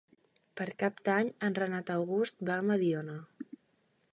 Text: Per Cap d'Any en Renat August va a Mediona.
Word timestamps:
Per 0.61 0.65
Cap 0.83 1.03
d'Any 1.09 1.29
en 1.49 1.57
Renat 1.59 1.91
August 1.97 2.41
va 2.51 2.57
a 2.63 2.65
Mediona. 2.71 3.19